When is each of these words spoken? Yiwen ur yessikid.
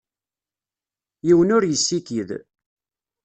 Yiwen 1.25 1.53
ur 1.55 1.63
yessikid. 1.65 2.29